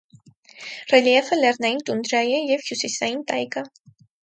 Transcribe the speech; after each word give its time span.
Ռելիեֆը 0.93 1.37
լեռնային 1.41 1.85
տունդրա 1.91 2.23
է 2.39 2.41
և 2.55 2.67
հյուսիսային 2.71 3.23
տայգա։ 3.31 3.67